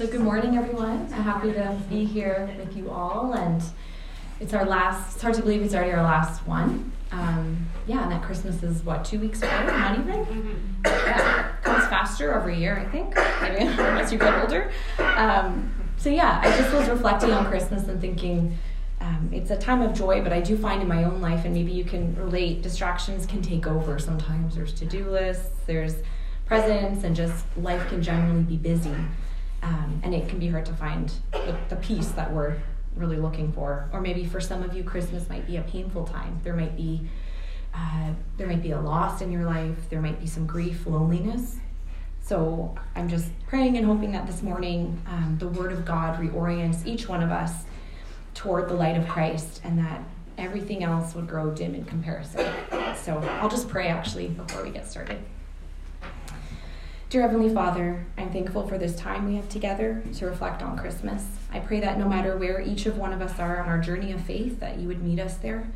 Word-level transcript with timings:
So, 0.00 0.06
good 0.06 0.22
morning, 0.22 0.56
everyone. 0.56 1.12
I'm 1.12 1.22
happy 1.22 1.52
to 1.52 1.78
be 1.90 2.06
here 2.06 2.48
with 2.56 2.74
you 2.74 2.90
all. 2.90 3.34
And 3.34 3.62
it's 4.40 4.54
our 4.54 4.64
last, 4.64 5.12
it's 5.12 5.20
hard 5.20 5.34
to 5.34 5.42
believe 5.42 5.60
it's 5.60 5.74
already 5.74 5.92
our 5.92 6.02
last 6.02 6.46
one. 6.46 6.90
Um, 7.12 7.66
yeah, 7.86 8.04
and 8.04 8.10
that 8.10 8.22
Christmas 8.22 8.62
is 8.62 8.82
what, 8.82 9.04
two 9.04 9.20
weeks 9.20 9.42
away? 9.42 9.66
Not 9.66 9.98
even? 9.98 10.24
Mm-hmm. 10.24 10.86
Yeah, 10.86 11.52
comes 11.60 11.84
faster 11.88 12.32
every 12.32 12.58
year, 12.58 12.78
I 12.78 12.90
think, 12.90 13.14
maybe 13.42 13.56
as 13.78 14.10
you 14.10 14.18
get 14.18 14.40
older. 14.40 14.72
Um, 14.98 15.70
so, 15.98 16.08
yeah, 16.08 16.40
I 16.42 16.56
just 16.56 16.72
was 16.72 16.88
reflecting 16.88 17.32
on 17.32 17.44
Christmas 17.44 17.86
and 17.86 18.00
thinking, 18.00 18.56
um, 19.02 19.28
it's 19.34 19.50
a 19.50 19.56
time 19.58 19.82
of 19.82 19.92
joy, 19.92 20.22
but 20.22 20.32
I 20.32 20.40
do 20.40 20.56
find 20.56 20.80
in 20.80 20.88
my 20.88 21.04
own 21.04 21.20
life, 21.20 21.44
and 21.44 21.52
maybe 21.52 21.72
you 21.72 21.84
can 21.84 22.16
relate, 22.16 22.62
distractions 22.62 23.26
can 23.26 23.42
take 23.42 23.66
over 23.66 23.98
sometimes. 23.98 24.54
There's 24.54 24.72
to 24.72 24.86
do 24.86 25.10
lists, 25.10 25.58
there's 25.66 25.96
presents, 26.46 27.04
and 27.04 27.14
just 27.14 27.44
life 27.58 27.86
can 27.90 28.02
generally 28.02 28.44
be 28.44 28.56
busy. 28.56 28.94
Um, 29.62 30.00
and 30.02 30.14
it 30.14 30.28
can 30.28 30.38
be 30.38 30.48
hard 30.48 30.66
to 30.66 30.72
find 30.72 31.12
the, 31.32 31.56
the 31.68 31.76
peace 31.76 32.08
that 32.12 32.32
we're 32.32 32.56
really 32.96 33.18
looking 33.18 33.52
for. 33.52 33.88
Or 33.92 34.00
maybe 34.00 34.24
for 34.24 34.40
some 34.40 34.62
of 34.62 34.74
you, 34.74 34.82
Christmas 34.82 35.28
might 35.28 35.46
be 35.46 35.56
a 35.56 35.62
painful 35.62 36.06
time. 36.06 36.40
There 36.42 36.54
might 36.54 36.76
be 36.76 37.08
uh, 37.72 38.10
there 38.36 38.48
might 38.48 38.62
be 38.62 38.72
a 38.72 38.80
loss 38.80 39.20
in 39.20 39.30
your 39.30 39.44
life. 39.44 39.88
There 39.90 40.00
might 40.00 40.18
be 40.20 40.26
some 40.26 40.46
grief, 40.46 40.86
loneliness. 40.86 41.56
So 42.20 42.74
I'm 42.94 43.08
just 43.08 43.28
praying 43.46 43.76
and 43.76 43.86
hoping 43.86 44.12
that 44.12 44.26
this 44.26 44.42
morning 44.42 45.00
um, 45.06 45.36
the 45.38 45.48
Word 45.48 45.72
of 45.72 45.84
God 45.84 46.18
reorients 46.18 46.86
each 46.86 47.08
one 47.08 47.22
of 47.22 47.30
us 47.30 47.64
toward 48.34 48.68
the 48.68 48.74
light 48.74 48.96
of 48.96 49.08
Christ, 49.08 49.60
and 49.64 49.78
that 49.78 50.02
everything 50.38 50.82
else 50.82 51.14
would 51.14 51.28
grow 51.28 51.50
dim 51.50 51.74
in 51.74 51.84
comparison. 51.84 52.46
So 52.96 53.18
I'll 53.40 53.48
just 53.48 53.68
pray 53.68 53.88
actually 53.88 54.28
before 54.28 54.62
we 54.62 54.70
get 54.70 54.86
started. 54.88 55.18
Dear 57.10 57.22
Heavenly 57.22 57.52
Father, 57.52 58.06
I'm 58.16 58.30
thankful 58.30 58.68
for 58.68 58.78
this 58.78 58.94
time 58.94 59.26
we 59.26 59.34
have 59.34 59.48
together 59.48 60.00
to 60.14 60.26
reflect 60.26 60.62
on 60.62 60.78
Christmas. 60.78 61.24
I 61.52 61.58
pray 61.58 61.80
that 61.80 61.98
no 61.98 62.08
matter 62.08 62.36
where 62.36 62.60
each 62.60 62.86
of 62.86 62.98
one 62.98 63.12
of 63.12 63.20
us 63.20 63.36
are 63.40 63.60
on 63.60 63.68
our 63.68 63.80
journey 63.80 64.12
of 64.12 64.20
faith, 64.20 64.60
that 64.60 64.78
you 64.78 64.86
would 64.86 65.02
meet 65.02 65.18
us 65.18 65.36
there. 65.36 65.72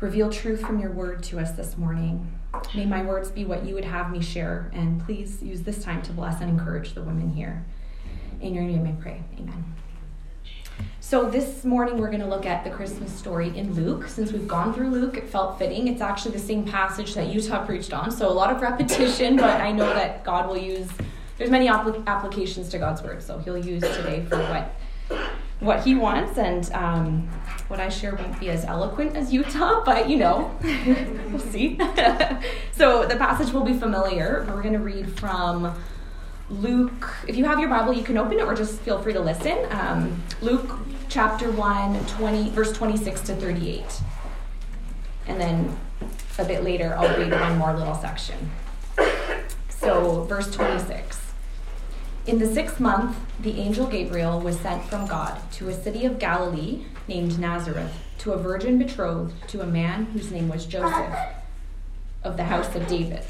Reveal 0.00 0.28
truth 0.28 0.60
from 0.60 0.80
your 0.80 0.90
word 0.90 1.22
to 1.22 1.38
us 1.38 1.52
this 1.52 1.78
morning. 1.78 2.36
May 2.74 2.84
my 2.84 3.00
words 3.00 3.30
be 3.30 3.44
what 3.44 3.64
you 3.64 3.76
would 3.76 3.84
have 3.84 4.10
me 4.10 4.20
share, 4.20 4.72
and 4.74 5.00
please 5.06 5.40
use 5.40 5.62
this 5.62 5.84
time 5.84 6.02
to 6.02 6.12
bless 6.12 6.40
and 6.40 6.50
encourage 6.50 6.94
the 6.94 7.02
women 7.02 7.30
here. 7.30 7.64
In 8.40 8.52
your 8.52 8.64
name 8.64 8.84
I 8.88 9.00
pray. 9.00 9.22
Amen. 9.38 9.76
So, 11.10 11.28
this 11.28 11.64
morning 11.64 11.98
we're 11.98 12.06
going 12.06 12.20
to 12.20 12.28
look 12.28 12.46
at 12.46 12.62
the 12.62 12.70
Christmas 12.70 13.10
story 13.12 13.48
in 13.58 13.74
Luke. 13.74 14.06
Since 14.06 14.30
we've 14.30 14.46
gone 14.46 14.72
through 14.72 14.90
Luke, 14.90 15.16
it 15.16 15.28
felt 15.28 15.58
fitting. 15.58 15.88
It's 15.88 16.00
actually 16.00 16.30
the 16.30 16.38
same 16.38 16.64
passage 16.64 17.14
that 17.14 17.26
Utah 17.26 17.66
preached 17.66 17.92
on, 17.92 18.12
so 18.12 18.28
a 18.28 18.30
lot 18.30 18.54
of 18.54 18.62
repetition, 18.62 19.34
but 19.34 19.60
I 19.60 19.72
know 19.72 19.92
that 19.92 20.22
God 20.22 20.46
will 20.46 20.56
use, 20.56 20.88
there's 21.36 21.50
many 21.50 21.66
apl- 21.66 22.06
applications 22.06 22.68
to 22.68 22.78
God's 22.78 23.02
word, 23.02 23.24
so 23.24 23.38
He'll 23.38 23.58
use 23.58 23.82
today 23.82 24.24
for 24.28 24.38
what 24.38 24.72
what 25.58 25.84
he 25.84 25.94
wants 25.94 26.38
and 26.38 26.72
um, 26.72 27.28
what 27.68 27.78
i 27.80 27.90
share 27.90 28.14
won't 28.14 28.40
be 28.40 28.48
as 28.48 28.64
eloquent 28.64 29.14
as 29.14 29.30
utah 29.30 29.84
but 29.84 30.08
you 30.08 30.16
know 30.16 30.56
we'll 31.28 31.38
see 31.38 31.76
so 32.72 33.04
the 33.04 33.16
passage 33.16 33.52
will 33.52 33.64
be 33.64 33.74
familiar 33.74 34.46
we're 34.48 34.62
going 34.62 34.72
to 34.72 34.78
read 34.78 35.06
from 35.18 35.74
luke 36.48 37.14
if 37.28 37.36
you 37.36 37.44
have 37.44 37.60
your 37.60 37.68
bible 37.68 37.92
you 37.92 38.02
can 38.02 38.16
open 38.16 38.38
it 38.38 38.42
or 38.42 38.54
just 38.54 38.80
feel 38.80 39.02
free 39.02 39.12
to 39.12 39.20
listen 39.20 39.58
um, 39.70 40.22
luke 40.40 40.78
chapter 41.10 41.50
1, 41.50 42.06
20, 42.06 42.50
verse 42.50 42.72
26 42.72 43.20
to 43.22 43.34
38. 43.34 43.84
And 45.26 45.40
then 45.40 45.76
a 46.38 46.44
bit 46.44 46.62
later, 46.62 46.94
I'll 46.96 47.18
read 47.18 47.32
one 47.32 47.58
more 47.58 47.76
little 47.76 47.96
section. 47.96 48.50
So, 49.68 50.22
verse 50.24 50.50
26. 50.54 51.20
In 52.26 52.38
the 52.38 52.46
sixth 52.46 52.78
month, 52.78 53.16
the 53.40 53.58
angel 53.58 53.86
Gabriel 53.86 54.40
was 54.40 54.60
sent 54.60 54.84
from 54.84 55.06
God 55.06 55.40
to 55.52 55.68
a 55.68 55.74
city 55.74 56.04
of 56.04 56.20
Galilee 56.20 56.84
named 57.08 57.40
Nazareth 57.40 57.92
to 58.18 58.32
a 58.32 58.38
virgin 58.38 58.78
betrothed 58.78 59.34
to 59.48 59.62
a 59.62 59.66
man 59.66 60.04
whose 60.06 60.30
name 60.30 60.48
was 60.48 60.64
Joseph 60.64 61.18
of 62.22 62.36
the 62.36 62.44
house 62.44 62.72
of 62.76 62.86
David. 62.86 63.24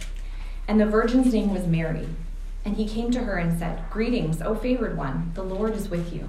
And 0.68 0.78
the 0.78 0.86
virgin's 0.86 1.32
name 1.32 1.54
was 1.54 1.66
Mary. 1.66 2.08
And 2.62 2.76
he 2.76 2.86
came 2.86 3.10
to 3.12 3.20
her 3.20 3.38
and 3.38 3.58
said, 3.58 3.84
Greetings, 3.88 4.42
O 4.42 4.54
favored 4.54 4.98
one, 4.98 5.32
the 5.34 5.42
Lord 5.42 5.74
is 5.74 5.88
with 5.88 6.12
you. 6.12 6.28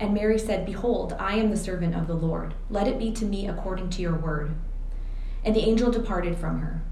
And 0.00 0.12
Mary 0.12 0.38
said, 0.38 0.66
Behold, 0.66 1.14
I 1.18 1.36
am 1.36 1.50
the 1.50 1.56
servant 1.56 1.94
of 1.94 2.06
the 2.06 2.14
Lord. 2.14 2.54
Let 2.68 2.88
it 2.88 2.98
be 2.98 3.12
to 3.12 3.24
me 3.24 3.46
according 3.46 3.90
to 3.90 4.02
your 4.02 4.14
word. 4.14 4.54
And 5.44 5.54
the 5.54 5.68
angel 5.68 5.90
departed 5.90 6.36
from 6.36 6.60
her. 6.60 6.82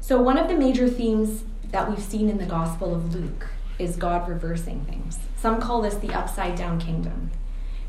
So, 0.00 0.20
one 0.20 0.38
of 0.38 0.48
the 0.48 0.54
major 0.54 0.88
themes 0.88 1.44
that 1.70 1.88
we've 1.88 2.02
seen 2.02 2.28
in 2.28 2.38
the 2.38 2.46
Gospel 2.46 2.94
of 2.94 3.14
Luke 3.14 3.48
is 3.78 3.96
God 3.96 4.28
reversing 4.28 4.84
things. 4.84 5.18
Some 5.36 5.60
call 5.60 5.82
this 5.82 5.96
the 5.96 6.14
upside 6.14 6.56
down 6.56 6.80
kingdom. 6.80 7.30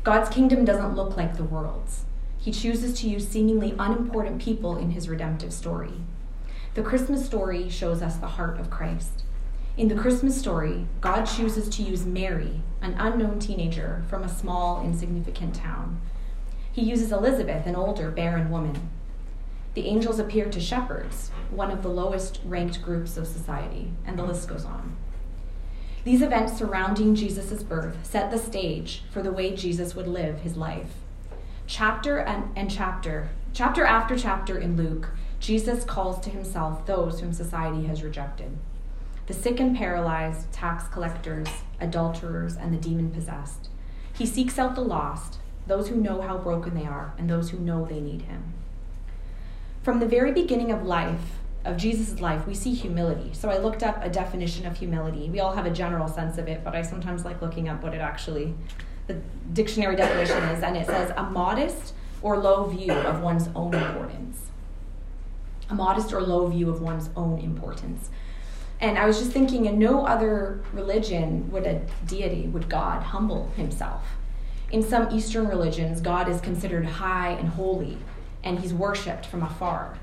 God's 0.04 0.28
kingdom 0.28 0.64
doesn't 0.64 0.96
look 0.96 1.16
like 1.16 1.36
the 1.36 1.44
world's. 1.44 2.04
He 2.38 2.52
chooses 2.52 2.98
to 3.00 3.08
use 3.08 3.28
seemingly 3.28 3.74
unimportant 3.78 4.40
people 4.40 4.76
in 4.76 4.92
his 4.92 5.08
redemptive 5.08 5.52
story. 5.52 5.92
The 6.74 6.82
Christmas 6.82 7.26
story 7.26 7.68
shows 7.68 8.02
us 8.02 8.16
the 8.16 8.26
heart 8.26 8.58
of 8.58 8.70
Christ. 8.70 9.24
In 9.78 9.86
the 9.86 9.94
Christmas 9.94 10.36
story, 10.36 10.88
God 11.00 11.24
chooses 11.24 11.68
to 11.68 11.84
use 11.84 12.04
Mary, 12.04 12.62
an 12.82 12.96
unknown 12.98 13.38
teenager 13.38 14.02
from 14.08 14.24
a 14.24 14.28
small, 14.28 14.84
insignificant 14.84 15.54
town. 15.54 16.00
He 16.72 16.82
uses 16.82 17.12
Elizabeth, 17.12 17.64
an 17.64 17.76
older, 17.76 18.10
barren 18.10 18.50
woman. 18.50 18.90
The 19.74 19.86
angels 19.86 20.18
appear 20.18 20.50
to 20.50 20.60
shepherds, 20.60 21.30
one 21.52 21.70
of 21.70 21.84
the 21.84 21.90
lowest 21.90 22.40
ranked 22.44 22.82
groups 22.82 23.16
of 23.16 23.28
society, 23.28 23.92
and 24.04 24.18
the 24.18 24.24
list 24.24 24.48
goes 24.48 24.64
on. 24.64 24.96
These 26.02 26.22
events 26.22 26.58
surrounding 26.58 27.14
Jesus' 27.14 27.62
birth 27.62 28.04
set 28.04 28.32
the 28.32 28.38
stage 28.38 29.04
for 29.12 29.22
the 29.22 29.30
way 29.30 29.54
Jesus 29.54 29.94
would 29.94 30.08
live 30.08 30.40
his 30.40 30.56
life. 30.56 30.90
Chapter 31.68 32.18
and, 32.18 32.50
and 32.56 32.68
chapter, 32.68 33.28
chapter 33.52 33.86
after 33.86 34.18
chapter 34.18 34.58
in 34.58 34.76
Luke, 34.76 35.10
Jesus 35.38 35.84
calls 35.84 36.18
to 36.24 36.30
himself 36.30 36.84
those 36.84 37.20
whom 37.20 37.32
society 37.32 37.86
has 37.86 38.02
rejected 38.02 38.58
the 39.28 39.34
sick 39.34 39.60
and 39.60 39.76
paralyzed, 39.76 40.50
tax 40.52 40.88
collectors, 40.88 41.48
adulterers, 41.80 42.56
and 42.56 42.72
the 42.72 42.78
demon 42.78 43.10
possessed. 43.10 43.68
He 44.12 44.24
seeks 44.24 44.58
out 44.58 44.74
the 44.74 44.80
lost, 44.80 45.38
those 45.66 45.88
who 45.88 45.96
know 45.96 46.22
how 46.22 46.38
broken 46.38 46.74
they 46.74 46.86
are, 46.86 47.12
and 47.18 47.28
those 47.28 47.50
who 47.50 47.58
know 47.58 47.84
they 47.84 48.00
need 48.00 48.22
him. 48.22 48.54
From 49.82 50.00
the 50.00 50.06
very 50.06 50.32
beginning 50.32 50.72
of 50.72 50.82
life, 50.82 51.38
of 51.66 51.76
Jesus' 51.76 52.20
life, 52.20 52.46
we 52.46 52.54
see 52.54 52.72
humility. 52.72 53.30
So 53.34 53.50
I 53.50 53.58
looked 53.58 53.82
up 53.82 54.02
a 54.02 54.08
definition 54.08 54.64
of 54.64 54.78
humility. 54.78 55.28
We 55.28 55.40
all 55.40 55.52
have 55.52 55.66
a 55.66 55.70
general 55.70 56.08
sense 56.08 56.38
of 56.38 56.48
it, 56.48 56.64
but 56.64 56.74
I 56.74 56.80
sometimes 56.80 57.26
like 57.26 57.42
looking 57.42 57.68
up 57.68 57.82
what 57.82 57.92
it 57.92 58.00
actually, 58.00 58.54
the 59.08 59.20
dictionary 59.52 59.96
definition 59.96 60.42
is, 60.44 60.62
and 60.62 60.74
it 60.74 60.86
says 60.86 61.12
a 61.16 61.24
modest 61.24 61.92
or 62.22 62.38
low 62.38 62.64
view 62.64 62.92
of 62.92 63.20
one's 63.20 63.50
own 63.54 63.74
importance. 63.74 64.46
A 65.68 65.74
modest 65.74 66.14
or 66.14 66.22
low 66.22 66.46
view 66.46 66.70
of 66.70 66.80
one's 66.80 67.10
own 67.14 67.38
importance. 67.40 68.08
And 68.80 68.96
I 68.96 69.06
was 69.06 69.18
just 69.18 69.32
thinking, 69.32 69.66
in 69.66 69.78
no 69.78 70.06
other 70.06 70.60
religion 70.72 71.50
would 71.50 71.66
a 71.66 71.80
deity, 72.06 72.46
would 72.46 72.68
God 72.68 73.02
humble 73.02 73.50
himself. 73.56 74.04
In 74.70 74.82
some 74.82 75.10
Eastern 75.10 75.48
religions, 75.48 76.00
God 76.00 76.28
is 76.28 76.40
considered 76.40 76.84
high 76.84 77.30
and 77.30 77.48
holy, 77.48 77.98
and 78.44 78.60
he's 78.60 78.72
worshipped 78.72 79.26
from 79.26 79.42
afar. 79.42 79.98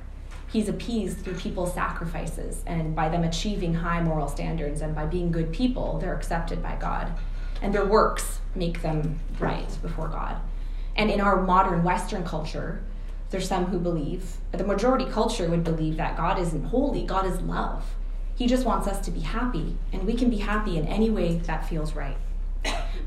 He's 0.51 0.67
appeased 0.67 1.19
through 1.19 1.35
people's 1.35 1.73
sacrifices, 1.73 2.63
and 2.65 2.95
by 2.95 3.09
them 3.09 3.23
achieving 3.23 3.75
high 3.75 4.01
moral 4.01 4.27
standards, 4.27 4.81
and 4.81 4.93
by 4.93 5.05
being 5.05 5.31
good 5.31 5.53
people, 5.53 5.99
they're 5.99 6.15
accepted 6.15 6.61
by 6.61 6.75
God. 6.75 7.13
And 7.61 7.73
their 7.73 7.85
works 7.85 8.39
make 8.55 8.81
them 8.81 9.19
right 9.39 9.69
before 9.81 10.09
God. 10.09 10.37
And 10.95 11.09
in 11.09 11.21
our 11.21 11.41
modern 11.41 11.83
Western 11.83 12.23
culture, 12.23 12.81
there's 13.29 13.47
some 13.47 13.65
who 13.65 13.79
believe, 13.79 14.37
the 14.51 14.63
majority 14.63 15.05
culture 15.05 15.49
would 15.49 15.63
believe 15.63 15.97
that 15.97 16.17
God 16.17 16.39
isn't 16.39 16.65
holy, 16.65 17.05
God 17.05 17.25
is 17.25 17.41
love. 17.41 17.85
He 18.35 18.47
just 18.47 18.65
wants 18.65 18.87
us 18.87 18.99
to 19.05 19.11
be 19.11 19.21
happy, 19.21 19.77
and 19.93 20.05
we 20.05 20.13
can 20.13 20.29
be 20.29 20.37
happy 20.37 20.77
in 20.77 20.87
any 20.87 21.09
way 21.09 21.37
that 21.39 21.67
feels 21.67 21.95
right. 21.95 22.17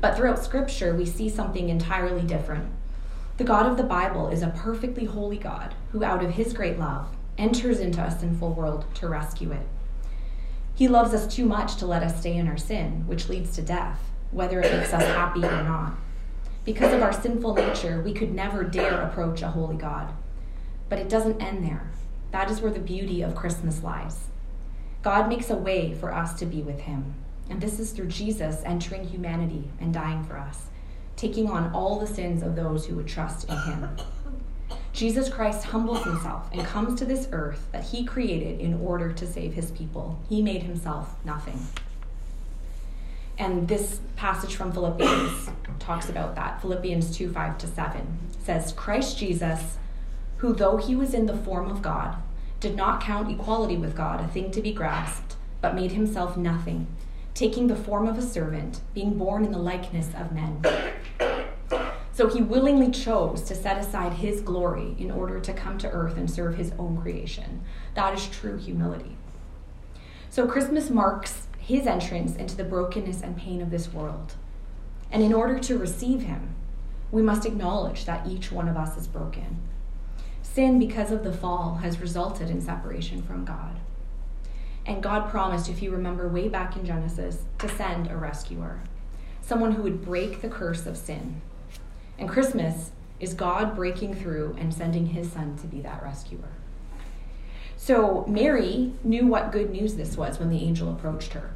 But 0.01 0.15
throughout 0.15 0.43
Scripture, 0.43 0.95
we 0.95 1.05
see 1.05 1.29
something 1.29 1.69
entirely 1.69 2.23
different. 2.23 2.71
The 3.37 3.43
God 3.43 3.65
of 3.65 3.77
the 3.77 3.83
Bible 3.83 4.29
is 4.29 4.41
a 4.41 4.49
perfectly 4.49 5.05
holy 5.05 5.37
God 5.37 5.75
who, 5.91 6.03
out 6.03 6.23
of 6.23 6.31
his 6.31 6.53
great 6.53 6.79
love, 6.79 7.07
enters 7.37 7.79
into 7.79 8.01
a 8.01 8.11
sinful 8.11 8.53
world 8.53 8.85
to 8.95 9.07
rescue 9.07 9.51
it. 9.51 9.67
He 10.75 10.87
loves 10.87 11.13
us 11.13 11.27
too 11.27 11.45
much 11.45 11.75
to 11.77 11.85
let 11.85 12.03
us 12.03 12.19
stay 12.19 12.35
in 12.35 12.47
our 12.47 12.57
sin, 12.57 13.03
which 13.05 13.29
leads 13.29 13.55
to 13.55 13.61
death, 13.61 13.99
whether 14.31 14.59
it 14.59 14.71
makes 14.71 14.93
us 14.93 15.03
happy 15.03 15.43
or 15.43 15.63
not. 15.63 15.93
Because 16.65 16.93
of 16.93 17.01
our 17.01 17.13
sinful 17.13 17.53
nature, 17.55 18.01
we 18.01 18.13
could 18.13 18.33
never 18.33 18.63
dare 18.63 19.01
approach 19.01 19.41
a 19.41 19.49
holy 19.49 19.77
God. 19.77 20.11
But 20.87 20.99
it 20.99 21.09
doesn't 21.09 21.41
end 21.41 21.63
there. 21.63 21.91
That 22.31 22.49
is 22.49 22.61
where 22.61 22.71
the 22.71 22.79
beauty 22.79 23.21
of 23.21 23.35
Christmas 23.35 23.83
lies. 23.83 24.27
God 25.01 25.29
makes 25.29 25.49
a 25.49 25.55
way 25.55 25.93
for 25.93 26.13
us 26.13 26.33
to 26.39 26.45
be 26.45 26.61
with 26.61 26.81
Him, 26.81 27.13
and 27.49 27.61
this 27.61 27.79
is 27.79 27.91
through 27.91 28.07
Jesus 28.07 28.61
entering 28.65 29.05
humanity 29.05 29.69
and 29.79 29.93
dying 29.93 30.23
for 30.23 30.37
us, 30.37 30.67
taking 31.15 31.49
on 31.49 31.71
all 31.73 31.99
the 31.99 32.07
sins 32.07 32.43
of 32.43 32.55
those 32.55 32.85
who 32.85 32.95
would 32.95 33.07
trust 33.07 33.49
in 33.49 33.57
Him. 33.57 33.89
Jesus 34.91 35.29
Christ 35.29 35.63
humbles 35.65 36.03
himself 36.03 36.49
and 36.51 36.65
comes 36.65 36.99
to 36.99 37.05
this 37.05 37.29
earth 37.31 37.67
that 37.71 37.85
he 37.85 38.03
created 38.03 38.59
in 38.59 38.81
order 38.81 39.13
to 39.13 39.25
save 39.25 39.53
his 39.53 39.71
people. 39.71 40.19
He 40.27 40.41
made 40.41 40.63
himself 40.63 41.15
nothing. 41.23 41.67
And 43.37 43.67
this 43.67 44.01
passage 44.17 44.55
from 44.55 44.73
Philippians 44.73 45.49
talks 45.79 46.09
about 46.09 46.35
that. 46.35 46.59
Philippians 46.61 47.15
2 47.15 47.31
5 47.31 47.57
to 47.59 47.67
7 47.67 48.19
says, 48.43 48.73
Christ 48.73 49.17
Jesus, 49.17 49.77
who 50.37 50.53
though 50.53 50.77
he 50.77 50.95
was 50.95 51.13
in 51.13 51.27
the 51.27 51.37
form 51.37 51.69
of 51.71 51.81
God, 51.81 52.17
did 52.59 52.75
not 52.75 53.01
count 53.01 53.31
equality 53.31 53.77
with 53.77 53.95
God 53.95 54.19
a 54.19 54.27
thing 54.27 54.51
to 54.51 54.61
be 54.61 54.73
grasped, 54.73 55.35
but 55.61 55.75
made 55.75 55.91
himself 55.91 56.35
nothing, 56.35 56.87
taking 57.33 57.67
the 57.67 57.75
form 57.75 58.07
of 58.07 58.17
a 58.17 58.21
servant, 58.21 58.81
being 58.93 59.17
born 59.17 59.45
in 59.45 59.51
the 59.51 59.57
likeness 59.57 60.09
of 60.15 60.31
men. 60.31 60.61
So 62.11 62.27
he 62.27 62.41
willingly 62.41 62.91
chose 62.91 63.43
to 63.43 63.55
set 63.55 63.77
aside 63.77 64.13
his 64.13 64.41
glory 64.41 64.93
in 64.99 65.09
order 65.09 65.39
to 65.39 65.53
come 65.53 65.77
to 65.77 65.89
earth 65.89 66.17
and 66.17 66.29
serve 66.29 66.55
his 66.55 66.73
own 66.77 67.01
creation. 67.01 67.61
That 67.93 68.13
is 68.13 68.27
true 68.27 68.57
humility. 68.57 69.15
So 70.29 70.45
Christmas 70.45 70.89
marks 70.89 71.47
his 71.59 71.87
entrance 71.87 72.35
into 72.35 72.57
the 72.57 72.65
brokenness 72.65 73.21
and 73.21 73.37
pain 73.37 73.61
of 73.61 73.71
this 73.71 73.93
world. 73.93 74.33
And 75.11 75.23
in 75.23 75.33
order 75.33 75.59
to 75.59 75.77
receive 75.77 76.23
him, 76.23 76.55
we 77.11 77.21
must 77.21 77.45
acknowledge 77.45 78.03
that 78.05 78.27
each 78.27 78.51
one 78.51 78.67
of 78.67 78.75
us 78.75 78.97
is 78.97 79.07
broken. 79.07 79.61
Sin, 80.59 80.77
because 80.77 81.13
of 81.13 81.23
the 81.23 81.31
fall, 81.31 81.75
has 81.75 82.01
resulted 82.01 82.49
in 82.49 82.59
separation 82.59 83.21
from 83.21 83.45
God. 83.45 83.79
And 84.85 85.01
God 85.01 85.29
promised, 85.29 85.69
if 85.69 85.81
you 85.81 85.89
remember 85.89 86.27
way 86.27 86.49
back 86.49 86.75
in 86.75 86.85
Genesis, 86.85 87.45
to 87.59 87.69
send 87.69 88.11
a 88.11 88.17
rescuer, 88.17 88.81
someone 89.41 89.71
who 89.71 89.83
would 89.83 90.03
break 90.03 90.41
the 90.41 90.49
curse 90.49 90.85
of 90.85 90.97
sin 90.97 91.41
and 92.17 92.27
Christmas 92.27 92.91
is 93.21 93.33
God 93.33 93.73
breaking 93.73 94.15
through 94.15 94.57
and 94.59 94.73
sending 94.73 95.05
his 95.05 95.31
son 95.31 95.55
to 95.59 95.67
be 95.67 95.79
that 95.79 96.03
rescuer. 96.03 96.49
So 97.77 98.25
Mary 98.27 98.91
knew 99.01 99.27
what 99.27 99.53
good 99.53 99.69
news 99.69 99.95
this 99.95 100.17
was 100.17 100.39
when 100.39 100.49
the 100.49 100.61
angel 100.61 100.91
approached 100.91 101.31
her. 101.31 101.53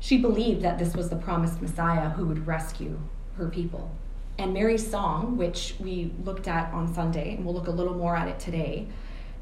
She 0.00 0.16
believed 0.16 0.62
that 0.62 0.78
this 0.78 0.96
was 0.96 1.10
the 1.10 1.16
promised 1.16 1.60
Messiah 1.60 2.08
who 2.08 2.24
would 2.24 2.46
rescue 2.46 3.00
her 3.36 3.50
people. 3.50 3.94
And 4.38 4.54
Mary's 4.54 4.88
song, 4.88 5.36
which 5.36 5.74
we 5.80 6.12
looked 6.24 6.46
at 6.46 6.72
on 6.72 6.92
Sunday, 6.94 7.34
and 7.34 7.44
we'll 7.44 7.54
look 7.54 7.66
a 7.66 7.72
little 7.72 7.94
more 7.94 8.16
at 8.16 8.28
it 8.28 8.38
today, 8.38 8.86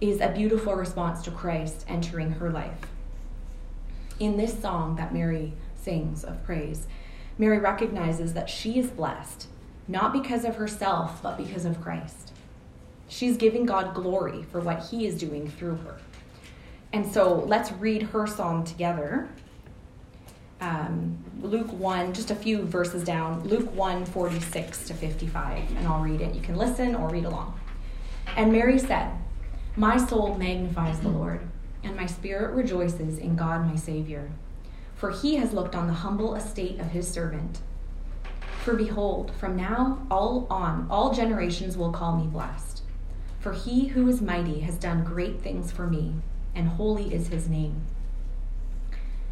is 0.01 0.21
a 0.21 0.29
beautiful 0.29 0.75
response 0.75 1.23
to 1.23 1.31
Christ 1.31 1.85
entering 1.89 2.33
her 2.33 2.51
life. 2.51 2.81
In 4.19 4.37
this 4.37 4.59
song 4.59 4.97
that 4.97 5.13
Mary 5.13 5.53
sings 5.75 6.25
of 6.25 6.43
praise, 6.45 6.87
Mary 7.39 7.59
recognizes 7.59 8.33
that 8.33 8.49
she 8.49 8.79
is 8.79 8.87
blessed 8.87 9.49
not 9.89 10.13
because 10.13 10.45
of 10.45 10.57
herself, 10.57 11.23
but 11.23 11.37
because 11.37 11.65
of 11.65 11.81
Christ. 11.81 12.33
She's 13.09 13.37
giving 13.37 13.67
God 13.67 13.95
glory 13.95 14.43
for 14.43 14.61
what 14.61 14.87
he 14.87 15.07
is 15.07 15.19
doing 15.19 15.49
through 15.49 15.77
her. 15.77 15.99
And 16.93 17.07
so 17.07 17.35
let's 17.35 17.71
read 17.73 18.03
her 18.03 18.27
song 18.27 18.65
together. 18.65 19.29
Um, 20.61 21.19
Luke 21.43 21.71
1, 21.73 22.15
just 22.15 22.31
a 22.31 22.35
few 22.35 22.63
verses 22.63 23.05
down, 23.05 23.47
Luke 23.47 23.71
1 23.75 24.07
46 24.07 24.89
to 24.89 24.95
55, 24.95 25.77
and 25.77 25.87
I'll 25.87 26.03
read 26.03 26.21
it. 26.21 26.35
You 26.35 26.41
can 26.41 26.57
listen 26.57 26.95
or 26.95 27.09
read 27.09 27.25
along. 27.25 27.59
And 28.37 28.53
Mary 28.53 28.79
said, 28.79 29.13
My 29.77 29.97
soul 29.99 30.35
magnifies 30.37 31.01
the 31.01 31.09
Lord, 31.09 31.41
and 31.85 31.95
my 31.95 32.07
spirit 32.07 32.55
rejoices 32.55 33.19
in 33.19 33.37
God 33.37 33.67
my 33.67 33.77
Savior, 33.77 34.31
for 34.95 35.11
he 35.11 35.37
has 35.37 35.53
looked 35.53 35.75
on 35.75 35.87
the 35.87 35.93
humble 35.93 36.35
estate 36.35 36.81
of 36.81 36.89
his 36.89 37.07
servant. 37.07 37.61
For 38.65 38.75
behold, 38.75 39.33
from 39.39 39.57
now 39.57 40.07
all 40.11 40.47
on, 40.51 40.87
all 40.91 41.13
generations 41.13 41.77
will 41.77 41.93
call 41.93 42.17
me 42.17 42.27
blessed. 42.27 42.83
For 43.39 43.53
he 43.53 43.87
who 43.89 44.09
is 44.09 44.21
mighty 44.21 44.61
has 44.61 44.77
done 44.77 45.05
great 45.05 45.41
things 45.41 45.71
for 45.71 45.87
me, 45.87 46.15
and 46.55 46.67
holy 46.67 47.15
is 47.15 47.29
his 47.29 47.49
name. 47.49 47.87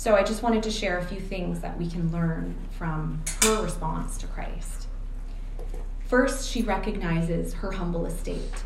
So 0.00 0.16
I 0.16 0.22
just 0.22 0.42
wanted 0.42 0.62
to 0.62 0.70
share 0.70 0.96
a 0.96 1.04
few 1.04 1.20
things 1.20 1.60
that 1.60 1.76
we 1.78 1.86
can 1.86 2.10
learn 2.10 2.56
from 2.70 3.22
her 3.42 3.62
response 3.62 4.16
to 4.16 4.26
Christ. 4.28 4.86
First, 6.06 6.48
she 6.48 6.62
recognizes 6.62 7.52
her 7.52 7.70
humble 7.70 8.06
estate. 8.06 8.64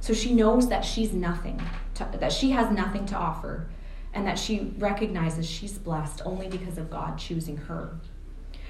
So 0.00 0.12
she 0.12 0.34
knows 0.34 0.68
that 0.68 0.84
she's 0.84 1.14
nothing, 1.14 1.58
to, 1.94 2.06
that 2.20 2.34
she 2.34 2.50
has 2.50 2.70
nothing 2.70 3.06
to 3.06 3.16
offer, 3.16 3.66
and 4.12 4.26
that 4.26 4.38
she 4.38 4.74
recognizes 4.76 5.48
she's 5.48 5.78
blessed 5.78 6.20
only 6.26 6.48
because 6.48 6.76
of 6.76 6.90
God 6.90 7.16
choosing 7.16 7.56
her. 7.56 7.98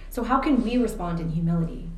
So, 0.09 0.23
how 0.23 0.38
can 0.38 0.62
we 0.62 0.76
respond 0.76 1.18
in 1.18 1.30
humility? 1.30 1.90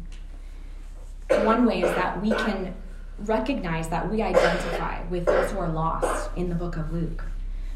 one 1.28 1.66
way 1.66 1.82
is 1.82 1.94
that 1.94 2.22
we 2.22 2.30
can 2.30 2.74
recognize 3.18 3.88
that 3.88 4.10
we 4.10 4.22
identify 4.22 5.02
with 5.08 5.26
those 5.26 5.50
who 5.50 5.58
are 5.58 5.68
lost 5.68 6.30
in 6.36 6.48
the 6.48 6.54
book 6.54 6.78
of 6.78 6.90
Luke. 6.90 7.22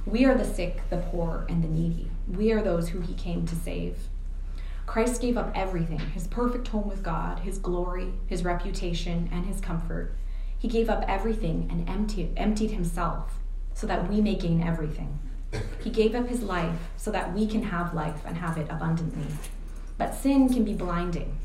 We 0.07 0.25
are 0.25 0.35
the 0.35 0.45
sick, 0.45 0.89
the 0.89 0.97
poor, 0.97 1.45
and 1.49 1.63
the 1.63 1.69
needy. 1.69 2.11
We 2.27 2.53
are 2.53 2.63
those 2.63 2.89
who 2.89 3.01
he 3.01 3.15
came 3.15 3.47
to 3.47 3.55
save. 3.55 4.09
Christ 4.87 5.21
gave 5.21 5.37
up 5.37 5.53
everything 5.55 5.99
his 5.99 6.27
perfect 6.27 6.69
home 6.69 6.89
with 6.89 7.03
God, 7.03 7.41
his 7.41 7.59
glory, 7.59 8.13
his 8.27 8.43
reputation, 8.43 9.29
and 9.31 9.47
his 9.47 9.61
comfort. 9.61 10.17
He 10.59 10.69
gave 10.69 10.91
up 10.91 11.05
everything 11.07 11.69
and 11.71 11.89
emptied, 11.89 12.33
emptied 12.37 12.73
himself 12.73 13.39
so 13.73 13.87
that 13.87 14.11
we 14.11 14.21
may 14.21 14.35
gain 14.35 14.63
everything. 14.63 15.19
He 15.83 15.91
gave 15.91 16.15
up 16.15 16.29
his 16.29 16.43
life 16.43 16.91
so 16.97 17.11
that 17.13 17.33
we 17.35 17.47
can 17.47 17.63
have 17.63 17.95
life 17.95 18.23
and 18.27 18.37
have 18.37 18.59
it 18.59 18.67
abundantly. 18.71 19.27
But 19.97 20.15
sin 20.15 20.49
can 20.53 20.65
be 20.65 20.75
blinding. 20.75 21.39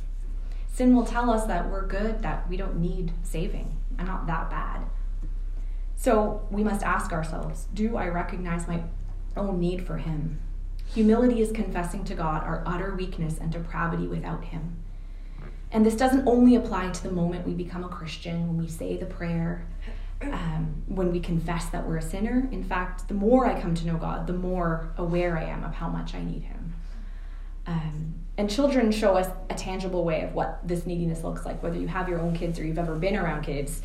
Sin 0.74 0.96
will 0.96 1.06
tell 1.06 1.30
us 1.30 1.46
that 1.46 1.70
we're 1.70 1.88
good, 1.88 2.22
that 2.22 2.50
we 2.50 2.58
don't 2.58 2.78
need 2.78 3.12
saving. 3.24 3.76
I'm 3.98 4.08
not 4.08 4.28
that 4.28 4.50
bad. 4.50 4.82
So 5.96 6.48
we 6.52 6.64
must 6.64 6.84
ask 6.84 7.12
ourselves 7.12 7.68
do 7.74 7.98
I 7.98 8.08
recognize 8.08 8.68
my 8.68 8.84
own 9.36 9.60
need 9.60 9.86
for 9.86 9.98
Him? 9.98 10.40
Humility 10.94 11.42
is 11.42 11.52
confessing 11.52 12.04
to 12.06 12.16
God 12.16 12.44
our 12.44 12.64
utter 12.66 12.96
weakness 12.96 13.38
and 13.40 13.52
depravity 13.52 14.08
without 14.08 14.46
Him. 14.46 14.78
And 15.72 15.86
this 15.86 15.96
doesn't 15.96 16.28
only 16.28 16.56
apply 16.56 16.92
to 16.92 17.04
the 17.04 17.12
moment 17.12 17.46
we 17.46 17.54
become 17.54 17.84
a 17.84 17.90
Christian, 17.90 18.48
when 18.48 18.58
we 18.58 18.68
say 18.68 18.96
the 18.96 19.06
prayer, 19.06 19.68
um, 20.22 20.84
when 20.88 21.12
we 21.12 21.20
confess 21.20 21.66
that 21.68 21.86
we're 21.86 21.98
a 21.98 22.02
sinner. 22.02 22.48
In 22.52 22.64
fact, 22.64 23.08
the 23.08 23.14
more 23.14 23.46
I 23.46 23.60
come 23.60 23.76
to 23.76 23.88
know 23.88 23.98
God, 23.98 24.28
the 24.28 24.34
more 24.34 24.94
aware 24.98 25.38
I 25.38 25.44
am 25.44 25.64
of 25.64 25.74
how 25.74 25.90
much 25.90 26.14
I 26.16 26.24
need 26.24 26.44
Him. 26.44 26.74
Um, 27.68 28.14
and 28.38 28.50
children 28.50 28.92
show 28.92 29.16
us 29.16 29.30
a 29.50 29.56
tangible 29.56 30.04
way 30.04 30.24
of 30.24 30.34
what 30.34 30.60
this 30.68 30.86
neediness 30.86 31.24
looks 31.24 31.46
like 31.46 31.62
whether 31.64 31.78
you 31.78 31.88
have 31.88 32.10
your 32.10 32.20
own 32.20 32.36
kids 32.36 32.60
or 32.60 32.66
you've 32.66 32.78
ever 32.78 32.96
been 32.96 33.16
around 33.16 33.42
kids 33.42 33.82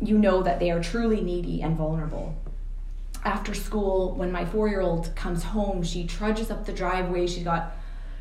you 0.00 0.18
know 0.18 0.42
that 0.42 0.58
they 0.58 0.70
are 0.70 0.82
truly 0.82 1.20
needy 1.20 1.62
and 1.62 1.76
vulnerable 1.76 2.36
after 3.24 3.54
school 3.54 4.14
when 4.14 4.32
my 4.32 4.44
four 4.44 4.68
year 4.68 4.80
old 4.80 5.14
comes 5.14 5.42
home 5.42 5.82
she 5.82 6.06
trudges 6.06 6.50
up 6.50 6.66
the 6.66 6.72
driveway 6.72 7.26
she's 7.26 7.44
got 7.44 7.72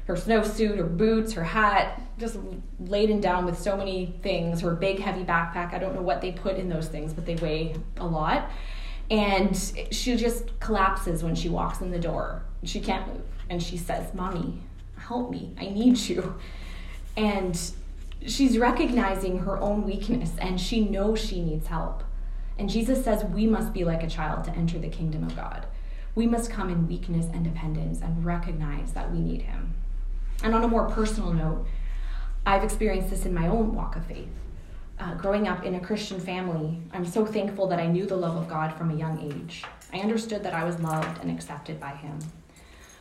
her 0.05 0.15
snowsuit, 0.15 0.77
her 0.77 0.83
boots, 0.83 1.33
her 1.33 1.43
hat, 1.43 2.01
just 2.17 2.37
laden 2.79 3.21
down 3.21 3.45
with 3.45 3.57
so 3.57 3.77
many 3.77 4.13
things, 4.21 4.61
her 4.61 4.75
big 4.75 4.99
heavy 4.99 5.23
backpack. 5.23 5.73
I 5.73 5.79
don't 5.79 5.95
know 5.95 6.01
what 6.01 6.21
they 6.21 6.31
put 6.31 6.57
in 6.57 6.69
those 6.69 6.87
things, 6.87 7.13
but 7.13 7.25
they 7.25 7.35
weigh 7.35 7.75
a 7.97 8.05
lot. 8.05 8.49
And 9.09 9.55
she 9.91 10.15
just 10.15 10.59
collapses 10.59 11.23
when 11.23 11.35
she 11.35 11.49
walks 11.49 11.81
in 11.81 11.91
the 11.91 11.99
door. 11.99 12.43
She 12.63 12.79
can't 12.79 13.07
move. 13.07 13.21
And 13.49 13.61
she 13.61 13.77
says, 13.77 14.13
Mommy, 14.13 14.61
help 15.07 15.31
me. 15.31 15.53
I 15.59 15.65
need 15.65 15.97
you. 15.97 16.35
And 17.17 17.59
she's 18.25 18.57
recognizing 18.57 19.39
her 19.39 19.59
own 19.59 19.83
weakness 19.83 20.31
and 20.39 20.59
she 20.59 20.81
knows 20.81 21.19
she 21.19 21.41
needs 21.41 21.67
help. 21.67 22.03
And 22.57 22.69
Jesus 22.69 23.03
says 23.03 23.23
we 23.25 23.47
must 23.47 23.73
be 23.73 23.83
like 23.83 24.03
a 24.03 24.07
child 24.07 24.43
to 24.45 24.51
enter 24.51 24.77
the 24.77 24.89
kingdom 24.89 25.23
of 25.23 25.35
God. 25.35 25.65
We 26.13 26.27
must 26.27 26.51
come 26.51 26.69
in 26.69 26.87
weakness 26.87 27.27
and 27.33 27.43
dependence 27.43 28.01
and 28.01 28.25
recognize 28.25 28.91
that 28.93 29.11
we 29.11 29.19
need 29.19 29.43
Him. 29.43 29.73
And 30.43 30.53
on 30.53 30.63
a 30.63 30.67
more 30.67 30.89
personal 30.89 31.33
note, 31.33 31.65
I've 32.45 32.63
experienced 32.63 33.09
this 33.09 33.25
in 33.25 33.33
my 33.33 33.47
own 33.47 33.73
walk 33.73 33.95
of 33.95 34.05
faith. 34.05 34.29
Uh, 34.99 35.15
growing 35.15 35.47
up 35.47 35.63
in 35.63 35.75
a 35.75 35.79
Christian 35.79 36.19
family, 36.19 36.79
I'm 36.93 37.05
so 37.05 37.25
thankful 37.25 37.67
that 37.67 37.79
I 37.79 37.87
knew 37.87 38.05
the 38.05 38.15
love 38.15 38.35
of 38.35 38.47
God 38.47 38.77
from 38.77 38.91
a 38.91 38.95
young 38.95 39.19
age. 39.19 39.63
I 39.93 39.99
understood 39.99 40.43
that 40.43 40.53
I 40.53 40.63
was 40.63 40.79
loved 40.79 41.21
and 41.21 41.31
accepted 41.31 41.79
by 41.79 41.91
Him. 41.91 42.19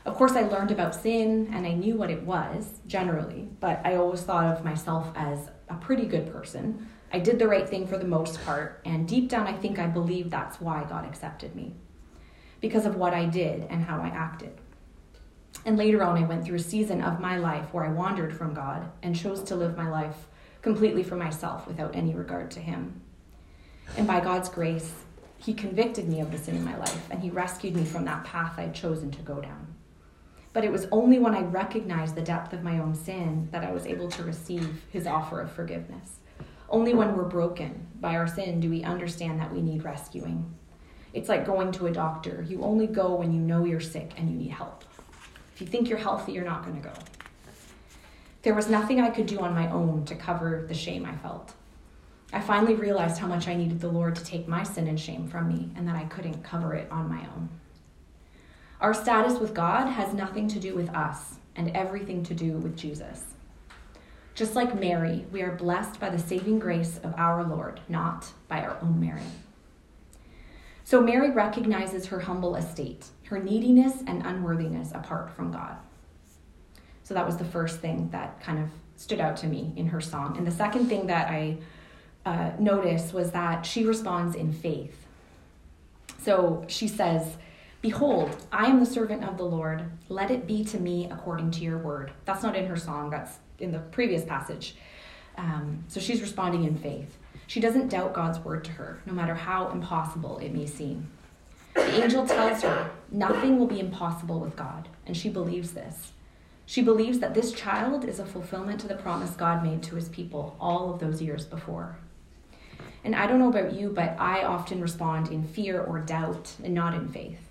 Of 0.04 0.14
course, 0.14 0.32
I 0.32 0.42
learned 0.42 0.70
about 0.70 0.94
sin 0.94 1.50
and 1.52 1.66
I 1.66 1.72
knew 1.72 1.94
what 1.94 2.10
it 2.10 2.22
was 2.22 2.80
generally, 2.86 3.48
but 3.60 3.80
I 3.84 3.96
always 3.96 4.22
thought 4.22 4.46
of 4.46 4.64
myself 4.64 5.10
as 5.14 5.50
a 5.68 5.74
pretty 5.74 6.06
good 6.06 6.32
person. 6.32 6.88
I 7.12 7.18
did 7.18 7.38
the 7.38 7.48
right 7.48 7.68
thing 7.68 7.86
for 7.86 7.98
the 7.98 8.06
most 8.06 8.42
part, 8.44 8.80
and 8.84 9.06
deep 9.06 9.28
down, 9.28 9.46
I 9.46 9.52
think 9.52 9.78
I 9.78 9.86
believe 9.86 10.30
that's 10.30 10.60
why 10.60 10.84
God 10.84 11.04
accepted 11.04 11.54
me 11.54 11.74
because 12.60 12.86
of 12.86 12.96
what 12.96 13.14
I 13.14 13.26
did 13.26 13.66
and 13.68 13.82
how 13.82 14.00
I 14.00 14.08
acted. 14.08 14.52
And 15.64 15.76
later 15.76 16.02
on, 16.02 16.16
I 16.16 16.26
went 16.26 16.44
through 16.44 16.56
a 16.56 16.60
season 16.60 17.02
of 17.02 17.20
my 17.20 17.36
life 17.36 17.72
where 17.74 17.84
I 17.84 17.92
wandered 17.92 18.36
from 18.36 18.54
God 18.54 18.90
and 19.02 19.16
chose 19.16 19.42
to 19.44 19.56
live 19.56 19.76
my 19.76 19.88
life 19.88 20.26
completely 20.62 21.02
for 21.02 21.16
myself 21.16 21.66
without 21.66 21.94
any 21.94 22.14
regard 22.14 22.50
to 22.52 22.60
Him. 22.60 23.00
And 23.96 24.06
by 24.06 24.20
God's 24.20 24.48
grace, 24.48 24.92
He 25.38 25.52
convicted 25.52 26.08
me 26.08 26.20
of 26.20 26.30
the 26.30 26.38
sin 26.38 26.56
in 26.56 26.64
my 26.64 26.76
life 26.76 27.10
and 27.10 27.20
He 27.20 27.30
rescued 27.30 27.74
me 27.74 27.84
from 27.84 28.04
that 28.04 28.24
path 28.24 28.58
I'd 28.58 28.74
chosen 28.74 29.10
to 29.10 29.22
go 29.22 29.40
down. 29.40 29.69
But 30.52 30.64
it 30.64 30.72
was 30.72 30.86
only 30.90 31.18
when 31.18 31.34
I 31.34 31.42
recognized 31.42 32.14
the 32.14 32.22
depth 32.22 32.52
of 32.52 32.62
my 32.62 32.80
own 32.80 32.94
sin 32.94 33.48
that 33.52 33.64
I 33.64 33.70
was 33.70 33.86
able 33.86 34.08
to 34.10 34.24
receive 34.24 34.82
his 34.90 35.06
offer 35.06 35.40
of 35.40 35.52
forgiveness. 35.52 36.18
Only 36.68 36.94
when 36.94 37.16
we're 37.16 37.24
broken 37.24 37.86
by 38.00 38.16
our 38.16 38.26
sin 38.26 38.60
do 38.60 38.70
we 38.70 38.82
understand 38.82 39.40
that 39.40 39.52
we 39.52 39.62
need 39.62 39.84
rescuing. 39.84 40.52
It's 41.12 41.28
like 41.28 41.46
going 41.46 41.72
to 41.72 41.86
a 41.86 41.92
doctor. 41.92 42.44
You 42.48 42.62
only 42.62 42.86
go 42.86 43.14
when 43.14 43.32
you 43.32 43.40
know 43.40 43.64
you're 43.64 43.80
sick 43.80 44.12
and 44.16 44.30
you 44.30 44.36
need 44.36 44.50
help. 44.50 44.84
If 45.54 45.60
you 45.60 45.66
think 45.66 45.88
you're 45.88 45.98
healthy, 45.98 46.32
you're 46.32 46.44
not 46.44 46.64
going 46.64 46.80
to 46.80 46.88
go. 46.88 46.94
There 48.42 48.54
was 48.54 48.68
nothing 48.68 49.00
I 49.00 49.10
could 49.10 49.26
do 49.26 49.40
on 49.40 49.52
my 49.52 49.70
own 49.70 50.04
to 50.06 50.14
cover 50.14 50.64
the 50.66 50.74
shame 50.74 51.04
I 51.04 51.14
felt. 51.16 51.52
I 52.32 52.40
finally 52.40 52.74
realized 52.74 53.18
how 53.18 53.26
much 53.26 53.48
I 53.48 53.54
needed 53.54 53.80
the 53.80 53.88
Lord 53.88 54.14
to 54.16 54.24
take 54.24 54.46
my 54.46 54.62
sin 54.62 54.86
and 54.86 54.98
shame 54.98 55.26
from 55.26 55.48
me 55.48 55.70
and 55.76 55.86
that 55.88 55.96
I 55.96 56.04
couldn't 56.04 56.44
cover 56.44 56.74
it 56.74 56.90
on 56.90 57.08
my 57.08 57.20
own. 57.36 57.48
Our 58.80 58.94
status 58.94 59.38
with 59.38 59.52
God 59.52 59.88
has 59.88 60.14
nothing 60.14 60.48
to 60.48 60.58
do 60.58 60.74
with 60.74 60.88
us 60.90 61.34
and 61.54 61.70
everything 61.76 62.22
to 62.24 62.34
do 62.34 62.52
with 62.52 62.76
Jesus. 62.76 63.24
Just 64.34 64.54
like 64.54 64.78
Mary, 64.78 65.26
we 65.30 65.42
are 65.42 65.52
blessed 65.54 66.00
by 66.00 66.08
the 66.08 66.18
saving 66.18 66.58
grace 66.58 66.98
of 67.02 67.12
our 67.18 67.44
Lord, 67.44 67.80
not 67.88 68.32
by 68.48 68.62
our 68.62 68.78
own 68.80 68.98
merit. 68.98 69.22
So 70.84 71.02
Mary 71.02 71.30
recognizes 71.30 72.06
her 72.06 72.20
humble 72.20 72.56
estate, 72.56 73.06
her 73.26 73.38
neediness 73.38 74.02
and 74.06 74.24
unworthiness 74.24 74.92
apart 74.92 75.30
from 75.30 75.52
God. 75.52 75.76
So 77.02 77.12
that 77.12 77.26
was 77.26 77.36
the 77.36 77.44
first 77.44 77.80
thing 77.80 78.08
that 78.10 78.40
kind 78.40 78.58
of 78.58 78.70
stood 78.96 79.20
out 79.20 79.36
to 79.38 79.46
me 79.46 79.72
in 79.76 79.86
her 79.88 80.00
song. 80.00 80.38
And 80.38 80.46
the 80.46 80.52
second 80.52 80.88
thing 80.88 81.06
that 81.08 81.28
I 81.28 81.58
uh, 82.24 82.52
noticed 82.58 83.12
was 83.12 83.30
that 83.32 83.66
she 83.66 83.84
responds 83.84 84.34
in 84.34 84.52
faith. 84.52 85.06
So 86.18 86.64
she 86.66 86.88
says, 86.88 87.36
Behold, 87.82 88.36
I 88.52 88.66
am 88.66 88.78
the 88.78 88.84
servant 88.84 89.24
of 89.24 89.38
the 89.38 89.44
Lord. 89.44 89.90
Let 90.10 90.30
it 90.30 90.46
be 90.46 90.64
to 90.64 90.78
me 90.78 91.08
according 91.10 91.50
to 91.52 91.60
your 91.62 91.78
word. 91.78 92.12
That's 92.26 92.42
not 92.42 92.54
in 92.54 92.66
her 92.66 92.76
song, 92.76 93.08
that's 93.08 93.38
in 93.58 93.72
the 93.72 93.78
previous 93.78 94.22
passage. 94.22 94.74
Um, 95.38 95.84
so 95.88 95.98
she's 95.98 96.20
responding 96.20 96.64
in 96.64 96.76
faith. 96.76 97.16
She 97.46 97.58
doesn't 97.58 97.88
doubt 97.88 98.12
God's 98.12 98.38
word 98.40 98.64
to 98.64 98.72
her, 98.72 99.00
no 99.06 99.14
matter 99.14 99.34
how 99.34 99.70
impossible 99.70 100.38
it 100.38 100.52
may 100.52 100.66
seem. 100.66 101.08
The 101.74 102.02
angel 102.02 102.26
tells 102.26 102.62
her 102.62 102.90
nothing 103.10 103.58
will 103.58 103.66
be 103.66 103.80
impossible 103.80 104.40
with 104.40 104.56
God, 104.56 104.88
and 105.06 105.16
she 105.16 105.30
believes 105.30 105.72
this. 105.72 106.12
She 106.66 106.82
believes 106.82 107.18
that 107.20 107.34
this 107.34 107.50
child 107.52 108.04
is 108.04 108.18
a 108.18 108.26
fulfillment 108.26 108.80
to 108.80 108.88
the 108.88 108.94
promise 108.94 109.30
God 109.30 109.64
made 109.64 109.82
to 109.84 109.96
his 109.96 110.08
people 110.10 110.54
all 110.60 110.92
of 110.92 111.00
those 111.00 111.22
years 111.22 111.46
before. 111.46 111.96
And 113.04 113.16
I 113.16 113.26
don't 113.26 113.38
know 113.38 113.48
about 113.48 113.72
you, 113.72 113.88
but 113.88 114.20
I 114.20 114.44
often 114.44 114.80
respond 114.80 115.28
in 115.28 115.42
fear 115.42 115.82
or 115.82 116.00
doubt 116.00 116.54
and 116.62 116.74
not 116.74 116.94
in 116.94 117.08
faith. 117.08 117.49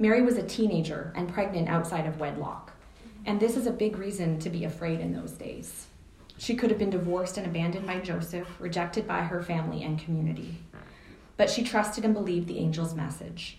Mary 0.00 0.22
was 0.22 0.36
a 0.36 0.42
teenager 0.44 1.12
and 1.16 1.32
pregnant 1.32 1.68
outside 1.68 2.06
of 2.06 2.20
wedlock. 2.20 2.72
And 3.26 3.40
this 3.40 3.56
is 3.56 3.66
a 3.66 3.72
big 3.72 3.98
reason 3.98 4.38
to 4.38 4.48
be 4.48 4.64
afraid 4.64 5.00
in 5.00 5.12
those 5.12 5.32
days. 5.32 5.88
She 6.38 6.54
could 6.54 6.70
have 6.70 6.78
been 6.78 6.90
divorced 6.90 7.36
and 7.36 7.44
abandoned 7.44 7.84
by 7.84 7.98
Joseph, 7.98 8.46
rejected 8.60 9.08
by 9.08 9.22
her 9.22 9.42
family 9.42 9.82
and 9.82 9.98
community. 9.98 10.58
But 11.36 11.50
she 11.50 11.64
trusted 11.64 12.04
and 12.04 12.14
believed 12.14 12.46
the 12.46 12.60
angel's 12.60 12.94
message. 12.94 13.58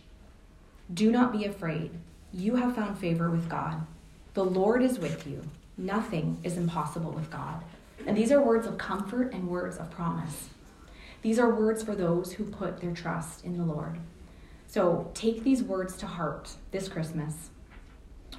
Do 0.94 1.12
not 1.12 1.34
be 1.34 1.44
afraid. 1.44 1.92
You 2.32 2.56
have 2.56 2.76
found 2.76 2.98
favor 2.98 3.30
with 3.30 3.50
God. 3.50 3.86
The 4.34 4.46
Lord 4.46 4.82
is 4.82 4.98
with 4.98 5.28
you. 5.28 5.42
Nothing 5.78 6.40
is 6.44 6.56
impossible 6.56 7.12
with 7.12 7.30
God. 7.30 7.64
And 8.08 8.16
these 8.16 8.32
are 8.32 8.42
words 8.42 8.66
of 8.66 8.78
comfort 8.78 9.34
and 9.34 9.50
words 9.50 9.78
of 9.78 9.92
promise. 9.92 10.50
These 11.22 11.38
are 11.38 11.54
words 11.54 11.84
for 11.84 11.96
those 11.96 12.32
who 12.34 12.46
put 12.46 12.80
their 12.80 12.94
trust 12.94 13.44
in 13.44 13.58
the 13.58 13.66
Lord. 13.66 14.00
So 14.70 15.10
take 15.16 15.44
these 15.44 15.64
words 15.64 15.98
to 15.98 16.06
heart 16.06 16.52
this 16.70 16.88
Christmas. 16.88 17.50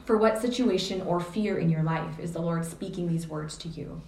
For 0.04 0.16
what 0.16 0.40
situation 0.40 1.02
or 1.02 1.18
fear 1.18 1.58
in 1.58 1.68
your 1.68 1.82
life 1.82 2.20
is 2.20 2.30
the 2.30 2.40
Lord 2.40 2.64
speaking 2.64 3.08
these 3.08 3.26
words 3.26 3.56
to 3.58 3.68
you? 3.68 4.00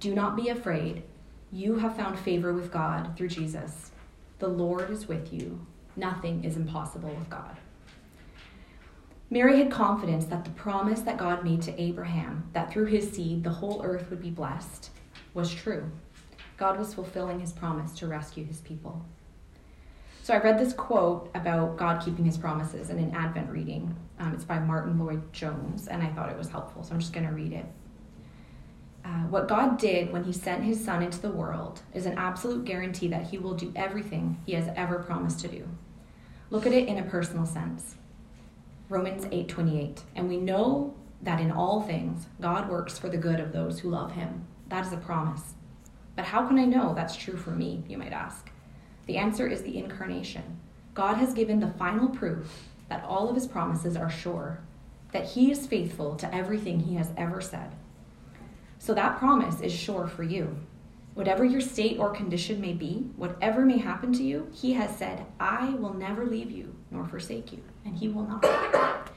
Do 0.00 0.14
not 0.14 0.36
be 0.36 0.48
afraid. 0.48 1.02
You 1.52 1.76
have 1.76 1.96
found 1.96 2.18
favor 2.18 2.54
with 2.54 2.72
God 2.72 3.14
through 3.14 3.28
Jesus. 3.28 3.90
The 4.38 4.48
Lord 4.48 4.90
is 4.90 5.06
with 5.06 5.34
you. 5.34 5.60
Nothing 5.96 6.44
is 6.44 6.56
impossible 6.56 7.10
with 7.10 7.28
God. 7.28 7.58
Mary 9.28 9.58
had 9.58 9.70
confidence 9.70 10.24
that 10.24 10.46
the 10.46 10.50
promise 10.52 11.00
that 11.00 11.18
God 11.18 11.44
made 11.44 11.60
to 11.62 11.78
Abraham, 11.78 12.48
that 12.54 12.72
through 12.72 12.86
his 12.86 13.10
seed 13.12 13.44
the 13.44 13.50
whole 13.50 13.82
earth 13.84 14.08
would 14.08 14.22
be 14.22 14.30
blessed, 14.30 14.88
was 15.34 15.52
true. 15.52 15.90
God 16.56 16.78
was 16.78 16.94
fulfilling 16.94 17.40
his 17.40 17.52
promise 17.52 17.92
to 17.98 18.06
rescue 18.06 18.46
his 18.46 18.62
people. 18.62 19.04
So 20.24 20.32
I 20.32 20.38
read 20.38 20.58
this 20.58 20.72
quote 20.72 21.30
about 21.34 21.76
God 21.76 22.02
keeping 22.02 22.24
his 22.24 22.38
promises 22.38 22.88
in 22.88 22.98
an 22.98 23.14
Advent 23.14 23.50
reading. 23.50 23.94
Um, 24.18 24.32
it's 24.32 24.42
by 24.42 24.58
Martyn 24.58 24.98
Lloyd-Jones, 24.98 25.86
and 25.86 26.02
I 26.02 26.06
thought 26.12 26.30
it 26.30 26.38
was 26.38 26.48
helpful, 26.48 26.82
so 26.82 26.94
I'm 26.94 26.98
just 26.98 27.12
going 27.12 27.26
to 27.26 27.32
read 27.34 27.52
it. 27.52 27.66
Uh, 29.04 29.24
what 29.28 29.48
God 29.48 29.76
did 29.76 30.10
when 30.10 30.24
he 30.24 30.32
sent 30.32 30.64
his 30.64 30.82
son 30.82 31.02
into 31.02 31.20
the 31.20 31.28
world 31.28 31.82
is 31.92 32.06
an 32.06 32.16
absolute 32.16 32.64
guarantee 32.64 33.06
that 33.08 33.24
he 33.24 33.36
will 33.36 33.52
do 33.52 33.70
everything 33.76 34.40
he 34.46 34.54
has 34.54 34.70
ever 34.74 34.98
promised 35.00 35.40
to 35.40 35.48
do. 35.48 35.68
Look 36.48 36.64
at 36.66 36.72
it 36.72 36.88
in 36.88 36.96
a 36.96 37.02
personal 37.02 37.44
sense. 37.44 37.96
Romans 38.88 39.26
8:28. 39.26 40.04
And 40.16 40.26
we 40.26 40.38
know 40.38 40.94
that 41.20 41.38
in 41.38 41.50
all 41.50 41.82
things 41.82 42.28
God 42.40 42.70
works 42.70 42.98
for 42.98 43.10
the 43.10 43.18
good 43.18 43.40
of 43.40 43.52
those 43.52 43.80
who 43.80 43.90
love 43.90 44.12
him. 44.12 44.46
That 44.70 44.86
is 44.86 44.92
a 44.94 44.96
promise. 44.96 45.52
But 46.16 46.24
how 46.24 46.46
can 46.46 46.58
I 46.58 46.64
know 46.64 46.94
that's 46.94 47.14
true 47.14 47.36
for 47.36 47.50
me, 47.50 47.84
you 47.86 47.98
might 47.98 48.14
ask? 48.14 48.53
The 49.06 49.16
answer 49.16 49.46
is 49.46 49.62
the 49.62 49.78
incarnation. 49.78 50.58
God 50.94 51.14
has 51.16 51.34
given 51.34 51.60
the 51.60 51.74
final 51.78 52.08
proof 52.08 52.68
that 52.88 53.04
all 53.04 53.28
of 53.28 53.34
his 53.34 53.46
promises 53.46 53.96
are 53.96 54.10
sure, 54.10 54.60
that 55.12 55.26
he 55.26 55.50
is 55.50 55.66
faithful 55.66 56.16
to 56.16 56.34
everything 56.34 56.80
he 56.80 56.94
has 56.96 57.10
ever 57.16 57.40
said. 57.40 57.74
So 58.78 58.94
that 58.94 59.18
promise 59.18 59.60
is 59.60 59.72
sure 59.72 60.06
for 60.06 60.22
you. 60.22 60.56
Whatever 61.14 61.44
your 61.44 61.60
state 61.60 61.98
or 61.98 62.10
condition 62.10 62.60
may 62.60 62.72
be, 62.72 63.06
whatever 63.16 63.64
may 63.64 63.78
happen 63.78 64.12
to 64.14 64.22
you, 64.22 64.48
he 64.52 64.72
has 64.74 64.96
said, 64.96 65.26
I 65.38 65.70
will 65.70 65.94
never 65.94 66.26
leave 66.26 66.50
you 66.50 66.74
nor 66.90 67.06
forsake 67.06 67.52
you, 67.52 67.62
and 67.84 67.96
he 67.96 68.08
will 68.08 68.26
not. 68.26 69.10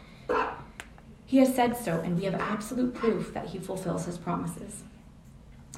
He 1.26 1.38
has 1.38 1.54
said 1.54 1.76
so, 1.76 2.00
and 2.00 2.18
we 2.18 2.26
have 2.26 2.36
absolute 2.36 2.94
proof 2.94 3.34
that 3.34 3.48
he 3.48 3.60
fulfills 3.60 4.06
his 4.06 4.18
promises. 4.18 4.84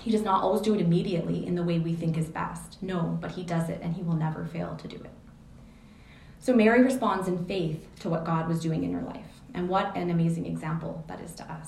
He 0.10 0.13
does 0.13 0.25
not 0.25 0.42
always 0.42 0.63
do 0.63 0.74
it 0.74 0.82
immediately 0.82 1.46
in 1.46 1.54
the 1.54 1.62
way 1.62 1.78
we 1.78 1.94
think 1.94 2.18
is 2.18 2.30
best. 2.30 2.82
No, 2.82 3.20
but 3.22 3.34
he 3.34 3.44
does 3.44 3.70
it 3.70 3.80
and 3.84 3.94
he 3.94 4.01
will 4.01 4.16
never 4.16 4.44
fail 4.44 4.75
to 4.78 4.88
do 4.88 4.96
it. 4.96 5.12
So 6.39 6.51
Mary 6.51 6.82
responds 6.82 7.28
in 7.28 7.46
faith 7.46 7.88
to 8.00 8.10
what 8.10 8.25
God 8.25 8.48
was 8.48 8.60
doing 8.60 8.84
in 8.84 8.92
her 8.94 9.04
life. 9.04 9.39
And 9.54 9.70
what 9.70 9.96
an 9.96 10.10
amazing 10.10 10.48
example 10.48 11.04
that 11.08 11.22
is 11.22 11.36
to 11.36 11.44
us. 11.44 11.68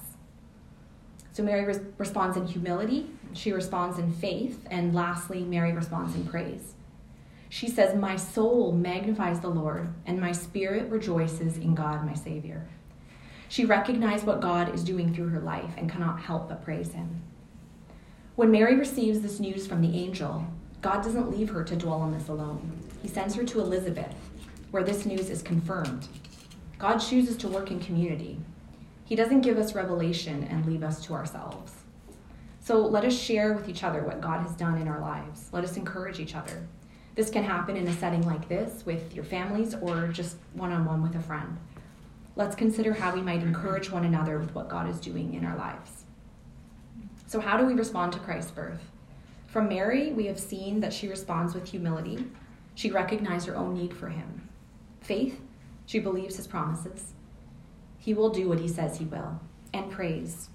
So 1.33 1.43
Mary 1.43 1.65
res- 1.65 1.81
responds 1.99 2.35
in 2.35 2.47
humility, 2.47 3.11
she 3.33 3.51
responds 3.51 3.99
in 3.99 4.11
faith, 4.11 4.65
and 4.71 4.95
lastly, 4.95 5.43
Mary 5.43 5.71
responds 5.71 6.15
in 6.15 6.25
praise. 6.25 6.73
She 7.47 7.69
says, 7.69 7.93
My 7.93 8.15
soul 8.15 8.71
magnifies 8.71 9.39
the 9.41 9.49
Lord, 9.49 9.93
and 10.07 10.19
my 10.19 10.31
spirit 10.31 10.89
rejoices 10.89 11.57
in 11.57 11.75
God, 11.75 12.03
my 12.07 12.15
Savior. 12.15 12.67
She 13.49 13.65
recognized 13.65 14.25
what 14.25 14.41
God 14.41 14.73
is 14.73 14.83
doing 14.83 15.13
through 15.13 15.29
her 15.29 15.41
life 15.41 15.75
and 15.77 15.91
cannot 15.91 16.21
help 16.21 16.49
but 16.49 16.63
praise 16.63 16.93
him. 16.93 17.21
When 18.37 18.49
Mary 18.49 18.75
receives 18.75 19.19
this 19.19 19.41
news 19.41 19.67
from 19.67 19.81
the 19.81 19.97
angel, 19.97 20.45
God 20.81 21.03
doesn't 21.03 21.29
leave 21.29 21.49
her 21.49 21.65
to 21.65 21.75
dwell 21.75 22.01
on 22.01 22.13
this 22.13 22.29
alone. 22.29 22.71
He 23.01 23.09
sends 23.09 23.35
her 23.35 23.43
to 23.43 23.59
Elizabeth, 23.59 24.15
where 24.71 24.83
this 24.83 25.05
news 25.05 25.29
is 25.29 25.41
confirmed. 25.41 26.07
God 26.79 26.99
chooses 26.99 27.35
to 27.37 27.49
work 27.49 27.71
in 27.71 27.81
community. 27.81 28.39
He 29.03 29.17
doesn't 29.17 29.41
give 29.41 29.57
us 29.57 29.75
revelation 29.75 30.47
and 30.49 30.65
leave 30.65 30.81
us 30.81 31.03
to 31.05 31.13
ourselves. 31.13 31.73
So 32.61 32.77
let 32.79 33.03
us 33.03 33.19
share 33.19 33.51
with 33.51 33.67
each 33.67 33.83
other 33.83 34.01
what 34.03 34.21
God 34.21 34.39
has 34.41 34.55
done 34.55 34.81
in 34.81 34.87
our 34.87 35.01
lives. 35.01 35.49
Let 35.51 35.65
us 35.65 35.75
encourage 35.75 36.21
each 36.21 36.33
other. 36.33 36.65
This 37.15 37.29
can 37.29 37.43
happen 37.43 37.75
in 37.75 37.89
a 37.89 37.93
setting 37.93 38.25
like 38.25 38.47
this 38.47 38.85
with 38.85 39.13
your 39.13 39.25
families 39.25 39.75
or 39.81 40.07
just 40.07 40.37
one 40.53 40.71
on 40.71 40.85
one 40.85 41.03
with 41.03 41.15
a 41.15 41.19
friend. 41.19 41.57
Let's 42.37 42.55
consider 42.55 42.93
how 42.93 43.13
we 43.13 43.21
might 43.21 43.43
encourage 43.43 43.91
one 43.91 44.05
another 44.05 44.39
with 44.39 44.55
what 44.55 44.69
God 44.69 44.89
is 44.89 45.01
doing 45.01 45.33
in 45.33 45.43
our 45.43 45.57
lives. 45.57 46.00
So, 47.31 47.39
how 47.39 47.55
do 47.55 47.65
we 47.65 47.75
respond 47.75 48.11
to 48.11 48.19
Christ's 48.19 48.51
birth? 48.51 48.81
From 49.47 49.69
Mary, 49.69 50.11
we 50.11 50.25
have 50.25 50.37
seen 50.37 50.81
that 50.81 50.91
she 50.91 51.07
responds 51.07 51.53
with 51.53 51.65
humility. 51.65 52.25
She 52.75 52.91
recognized 52.91 53.47
her 53.47 53.55
own 53.55 53.73
need 53.73 53.93
for 53.93 54.09
him. 54.09 54.49
Faith, 54.99 55.39
she 55.85 55.99
believes 55.99 56.35
his 56.35 56.45
promises. 56.45 57.13
He 57.99 58.13
will 58.13 58.31
do 58.31 58.49
what 58.49 58.59
he 58.59 58.67
says 58.67 58.97
he 58.97 59.05
will. 59.05 59.39
And 59.73 59.89
praise, 59.89 60.49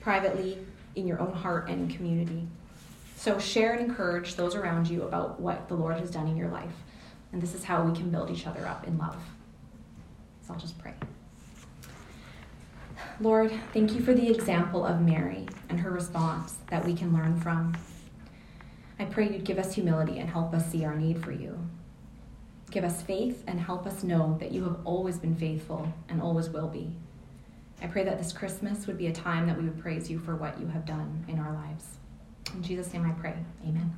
privately, 0.00 0.56
in 0.94 1.06
your 1.06 1.20
own 1.20 1.34
heart 1.34 1.68
and 1.68 1.82
in 1.82 1.94
community. 1.94 2.48
So 3.16 3.38
share 3.38 3.74
and 3.74 3.90
encourage 3.90 4.36
those 4.36 4.54
around 4.54 4.88
you 4.88 5.02
about 5.02 5.38
what 5.38 5.68
the 5.68 5.74
Lord 5.74 5.98
has 5.98 6.10
done 6.10 6.28
in 6.28 6.36
your 6.38 6.48
life. 6.48 6.76
And 7.34 7.42
this 7.42 7.54
is 7.54 7.62
how 7.62 7.82
we 7.82 7.94
can 7.94 8.08
build 8.08 8.30
each 8.30 8.46
other 8.46 8.66
up 8.66 8.86
in 8.86 8.96
love. 8.96 9.22
So 10.46 10.54
I'll 10.54 10.60
just 10.60 10.78
pray. 10.78 10.94
Lord, 13.20 13.52
thank 13.72 13.92
you 13.92 14.00
for 14.00 14.14
the 14.14 14.28
example 14.30 14.84
of 14.84 15.00
Mary 15.00 15.46
and 15.68 15.80
her 15.80 15.90
response 15.90 16.58
that 16.70 16.84
we 16.84 16.94
can 16.94 17.12
learn 17.12 17.40
from. 17.40 17.76
I 18.98 19.04
pray 19.04 19.30
you'd 19.30 19.44
give 19.44 19.58
us 19.58 19.74
humility 19.74 20.18
and 20.18 20.28
help 20.28 20.54
us 20.54 20.70
see 20.70 20.84
our 20.84 20.96
need 20.96 21.22
for 21.22 21.32
you. 21.32 21.58
Give 22.70 22.84
us 22.84 23.02
faith 23.02 23.44
and 23.46 23.60
help 23.60 23.86
us 23.86 24.02
know 24.02 24.36
that 24.40 24.52
you 24.52 24.64
have 24.64 24.78
always 24.84 25.18
been 25.18 25.36
faithful 25.36 25.92
and 26.08 26.20
always 26.20 26.48
will 26.48 26.68
be. 26.68 26.90
I 27.82 27.86
pray 27.86 28.04
that 28.04 28.18
this 28.18 28.32
Christmas 28.32 28.86
would 28.86 28.98
be 28.98 29.06
a 29.06 29.12
time 29.12 29.46
that 29.46 29.58
we 29.58 29.64
would 29.64 29.80
praise 29.80 30.10
you 30.10 30.18
for 30.18 30.34
what 30.34 30.58
you 30.58 30.66
have 30.68 30.86
done 30.86 31.24
in 31.28 31.38
our 31.38 31.52
lives. 31.52 31.84
In 32.54 32.62
Jesus' 32.62 32.92
name 32.92 33.04
I 33.04 33.12
pray. 33.12 33.34
Amen. 33.62 33.94